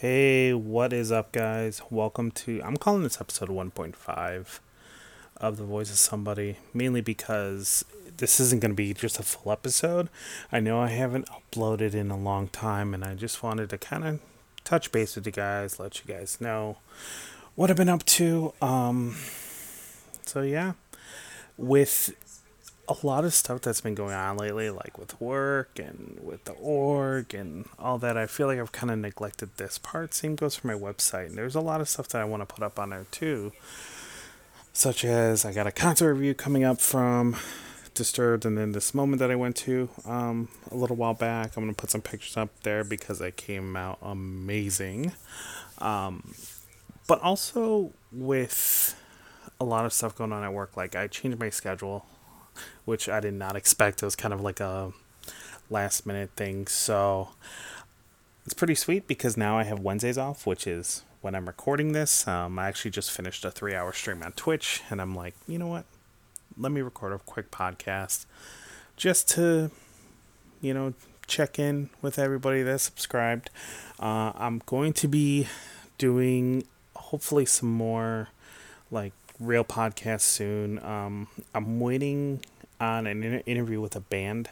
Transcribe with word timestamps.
Hey, 0.00 0.54
what 0.54 0.94
is 0.94 1.12
up, 1.12 1.30
guys? 1.30 1.82
Welcome 1.90 2.30
to. 2.30 2.62
I'm 2.64 2.78
calling 2.78 3.02
this 3.02 3.20
episode 3.20 3.50
1.5 3.50 4.60
of 5.36 5.58
The 5.58 5.64
Voice 5.64 5.90
of 5.90 5.98
Somebody, 5.98 6.56
mainly 6.72 7.02
because 7.02 7.84
this 8.16 8.40
isn't 8.40 8.62
going 8.62 8.70
to 8.70 8.74
be 8.74 8.94
just 8.94 9.18
a 9.18 9.22
full 9.22 9.52
episode. 9.52 10.08
I 10.50 10.58
know 10.58 10.80
I 10.80 10.88
haven't 10.88 11.28
uploaded 11.28 11.92
in 11.92 12.10
a 12.10 12.16
long 12.16 12.48
time, 12.48 12.94
and 12.94 13.04
I 13.04 13.14
just 13.14 13.42
wanted 13.42 13.68
to 13.68 13.76
kind 13.76 14.04
of 14.04 14.20
touch 14.64 14.90
base 14.90 15.16
with 15.16 15.26
you 15.26 15.32
guys, 15.32 15.78
let 15.78 16.02
you 16.02 16.14
guys 16.14 16.40
know 16.40 16.78
what 17.54 17.68
I've 17.68 17.76
been 17.76 17.90
up 17.90 18.06
to. 18.06 18.54
Um, 18.62 19.16
so, 20.24 20.40
yeah, 20.40 20.72
with 21.58 22.14
a 22.90 23.06
lot 23.06 23.24
of 23.24 23.32
stuff 23.32 23.60
that's 23.60 23.80
been 23.80 23.94
going 23.94 24.14
on 24.14 24.36
lately, 24.36 24.68
like 24.68 24.98
with 24.98 25.18
work 25.20 25.78
and 25.78 26.18
with 26.20 26.44
the 26.44 26.52
org 26.52 27.32
and 27.32 27.66
all 27.78 27.98
that. 27.98 28.16
I 28.16 28.26
feel 28.26 28.48
like 28.48 28.58
I've 28.58 28.72
kind 28.72 28.90
of 28.90 28.98
neglected 28.98 29.56
this 29.56 29.78
part. 29.78 30.12
Same 30.12 30.34
goes 30.34 30.56
for 30.56 30.66
my 30.66 30.74
website. 30.74 31.26
And 31.26 31.38
there's 31.38 31.54
a 31.54 31.60
lot 31.60 31.80
of 31.80 31.88
stuff 31.88 32.08
that 32.08 32.20
I 32.20 32.24
want 32.24 32.46
to 32.46 32.52
put 32.52 32.64
up 32.64 32.78
on 32.78 32.90
there 32.90 33.06
too, 33.12 33.52
such 34.72 35.04
as 35.04 35.44
I 35.44 35.52
got 35.52 35.68
a 35.68 35.72
concert 35.72 36.12
review 36.12 36.34
coming 36.34 36.64
up 36.64 36.80
from 36.80 37.36
Disturbed, 37.92 38.46
and 38.46 38.56
then 38.56 38.72
this 38.72 38.94
moment 38.94 39.18
that 39.18 39.30
I 39.30 39.34
went 39.34 39.56
to 39.56 39.88
um, 40.06 40.48
a 40.70 40.76
little 40.76 40.96
while 40.96 41.12
back. 41.12 41.56
I'm 41.56 41.64
gonna 41.64 41.74
put 41.74 41.90
some 41.90 42.00
pictures 42.00 42.36
up 42.36 42.48
there 42.62 42.84
because 42.84 43.20
it 43.20 43.36
came 43.36 43.76
out 43.76 43.98
amazing. 44.00 45.12
Um, 45.78 46.32
but 47.06 47.20
also 47.20 47.92
with 48.12 48.94
a 49.60 49.64
lot 49.64 49.84
of 49.84 49.92
stuff 49.92 50.16
going 50.16 50.32
on 50.32 50.44
at 50.44 50.52
work, 50.52 50.76
like 50.76 50.94
I 50.94 51.08
changed 51.08 51.38
my 51.38 51.50
schedule 51.50 52.06
which 52.84 53.08
I 53.08 53.20
did 53.20 53.34
not 53.34 53.56
expect. 53.56 54.02
It 54.02 54.06
was 54.06 54.16
kind 54.16 54.34
of 54.34 54.40
like 54.40 54.60
a 54.60 54.92
last 55.68 56.06
minute 56.06 56.30
thing. 56.36 56.66
So 56.66 57.30
it's 58.44 58.54
pretty 58.54 58.74
sweet 58.74 59.06
because 59.06 59.36
now 59.36 59.58
I 59.58 59.64
have 59.64 59.78
Wednesdays 59.78 60.18
off, 60.18 60.46
which 60.46 60.66
is 60.66 61.04
when 61.20 61.34
I'm 61.34 61.46
recording 61.46 61.92
this. 61.92 62.26
Um, 62.26 62.58
I 62.58 62.68
actually 62.68 62.90
just 62.90 63.10
finished 63.10 63.44
a 63.44 63.50
three 63.50 63.74
hour 63.74 63.92
stream 63.92 64.22
on 64.22 64.32
Twitch, 64.32 64.82
and 64.90 65.00
I'm 65.00 65.14
like, 65.14 65.34
you 65.46 65.58
know 65.58 65.66
what? 65.66 65.84
Let 66.58 66.72
me 66.72 66.80
record 66.80 67.12
a 67.12 67.18
quick 67.18 67.50
podcast 67.50 68.26
just 68.96 69.28
to, 69.30 69.70
you 70.60 70.74
know, 70.74 70.94
check 71.26 71.58
in 71.58 71.90
with 72.02 72.18
everybody 72.18 72.62
that's 72.62 72.82
subscribed. 72.82 73.50
Uh, 73.98 74.32
I'm 74.34 74.62
going 74.66 74.92
to 74.94 75.08
be 75.08 75.46
doing 75.96 76.64
hopefully 76.96 77.46
some 77.46 77.70
more 77.70 78.28
like 78.90 79.12
real 79.38 79.64
podcasts 79.64 80.22
soon. 80.22 80.82
Um, 80.84 81.28
I'm 81.54 81.80
waiting 81.80 82.40
on 82.80 83.06
an 83.06 83.22
inter- 83.22 83.42
interview 83.46 83.80
with 83.80 83.94
a 83.94 84.00
band. 84.00 84.50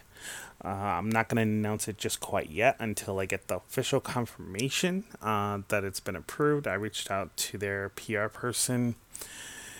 Uh, 0.63 0.67
I'm 0.67 1.09
not 1.09 1.29
going 1.29 1.37
to 1.37 1.43
announce 1.43 1.87
it 1.87 1.97
just 1.97 2.19
quite 2.19 2.49
yet 2.49 2.75
until 2.79 3.19
I 3.19 3.25
get 3.25 3.47
the 3.47 3.57
official 3.57 3.99
confirmation 3.99 5.05
uh, 5.21 5.59
that 5.69 5.83
it's 5.83 5.99
been 5.99 6.15
approved. 6.15 6.67
I 6.67 6.73
reached 6.73 7.09
out 7.09 7.35
to 7.37 7.57
their 7.57 7.89
PR 7.89 8.27
person 8.27 8.95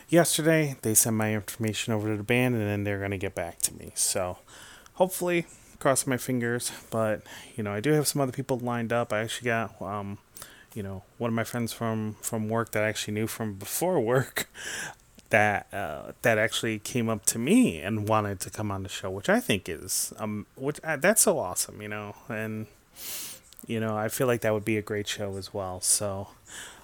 yesterday. 0.07 0.77
They 0.81 0.93
sent 0.93 1.17
my 1.17 1.33
information 1.33 1.93
over 1.93 2.09
to 2.09 2.17
the 2.17 2.23
band 2.23 2.55
and 2.55 2.63
then 2.63 2.83
they're 2.85 2.99
going 2.99 3.11
to 3.11 3.17
get 3.17 3.35
back 3.35 3.59
to 3.59 3.73
me. 3.73 3.91
So 3.95 4.37
hopefully, 4.93 5.47
cross 5.79 6.07
my 6.07 6.17
fingers. 6.17 6.71
But, 6.89 7.23
you 7.55 7.63
know, 7.63 7.73
I 7.73 7.81
do 7.81 7.91
have 7.91 8.07
some 8.07 8.21
other 8.21 8.31
people 8.31 8.57
lined 8.57 8.93
up. 8.93 9.11
I 9.13 9.19
actually 9.19 9.47
got. 9.47 9.81
Um, 9.81 10.17
you 10.73 10.83
know, 10.83 11.03
one 11.17 11.29
of 11.29 11.33
my 11.33 11.43
friends 11.43 11.73
from 11.73 12.15
from 12.21 12.47
work 12.47 12.71
that 12.71 12.83
I 12.83 12.87
actually 12.87 13.15
knew 13.15 13.27
from 13.27 13.55
before 13.55 13.99
work 13.99 14.47
that 15.29 15.67
uh, 15.73 16.13
that 16.21 16.37
actually 16.37 16.79
came 16.79 17.09
up 17.09 17.25
to 17.27 17.39
me 17.39 17.79
and 17.79 18.07
wanted 18.07 18.39
to 18.41 18.49
come 18.49 18.71
on 18.71 18.83
the 18.83 18.89
show, 18.89 19.09
which 19.09 19.29
I 19.29 19.39
think 19.39 19.69
is 19.69 20.13
um, 20.17 20.45
which 20.55 20.79
uh, 20.83 20.97
that's 20.97 21.21
so 21.21 21.39
awesome, 21.39 21.81
you 21.81 21.87
know, 21.87 22.15
and 22.27 22.67
you 23.67 23.79
know, 23.79 23.95
I 23.97 24.09
feel 24.09 24.27
like 24.27 24.41
that 24.41 24.53
would 24.53 24.65
be 24.65 24.77
a 24.77 24.81
great 24.81 25.07
show 25.07 25.37
as 25.37 25.53
well. 25.53 25.81
So, 25.81 26.29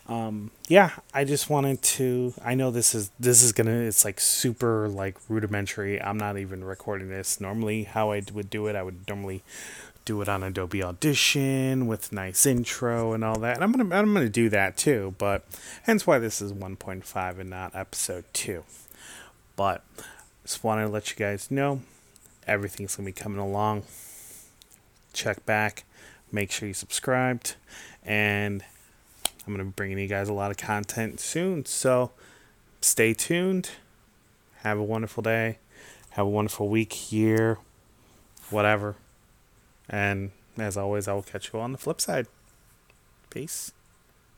um, 0.07 0.51
yeah, 0.67 0.91
I 1.13 1.23
just 1.23 1.49
wanted 1.49 1.81
to. 1.81 2.33
I 2.43 2.53
know 2.53 2.69
this 2.69 2.93
is 2.93 3.09
this 3.19 3.41
is 3.41 3.51
gonna. 3.51 3.71
It's 3.71 4.05
like 4.05 4.19
super 4.19 4.87
like 4.87 5.17
rudimentary. 5.27 6.01
I'm 6.01 6.17
not 6.17 6.37
even 6.37 6.63
recording 6.63 7.09
this. 7.09 7.41
Normally, 7.41 7.83
how 7.83 8.11
I 8.11 8.21
would 8.33 8.49
do 8.49 8.67
it, 8.67 8.75
I 8.75 8.83
would 8.83 9.07
normally 9.07 9.43
do 10.05 10.21
it 10.21 10.29
on 10.29 10.43
Adobe 10.43 10.83
Audition 10.83 11.87
with 11.87 12.13
nice 12.13 12.45
intro 12.45 13.13
and 13.13 13.23
all 13.23 13.39
that. 13.39 13.55
And 13.55 13.63
I'm 13.63 13.71
gonna 13.71 13.95
I'm 13.95 14.13
gonna 14.13 14.29
do 14.29 14.47
that 14.49 14.77
too, 14.77 15.15
but 15.17 15.43
hence 15.83 16.05
why 16.05 16.19
this 16.19 16.41
is 16.41 16.53
1.5 16.53 17.39
and 17.39 17.49
not 17.49 17.75
episode 17.75 18.25
two. 18.31 18.63
But 19.55 19.83
just 20.43 20.63
wanted 20.63 20.83
to 20.83 20.89
let 20.89 21.09
you 21.09 21.15
guys 21.15 21.49
know 21.49 21.81
everything's 22.45 22.95
gonna 22.95 23.07
be 23.07 23.11
coming 23.11 23.39
along. 23.39 23.83
Check 25.13 25.43
back, 25.47 25.83
make 26.31 26.51
sure 26.51 26.67
you 26.67 26.73
subscribed, 26.75 27.55
and 28.03 28.63
I'm 29.45 29.53
gonna 29.53 29.65
be 29.65 29.71
bringing 29.71 29.99
you 29.99 30.07
guys 30.07 30.29
a 30.29 30.33
lot 30.33 30.51
of 30.51 30.57
content 30.57 31.19
soon. 31.19 31.65
So 31.65 32.11
stay 32.81 33.13
tuned. 33.13 33.71
Have 34.57 34.79
a 34.79 34.83
wonderful 34.83 35.21
day. 35.21 35.59
Have 36.11 36.25
a 36.25 36.29
wonderful 36.29 36.69
week, 36.69 37.11
year, 37.11 37.57
whatever. 38.49 38.95
And 39.89 40.31
as 40.57 40.77
always, 40.77 41.07
I 41.07 41.13
will 41.13 41.23
catch 41.23 41.53
you 41.53 41.59
on 41.59 41.71
the 41.71 41.77
flip 41.77 42.01
side. 42.01 42.27
Peace. 43.29 43.71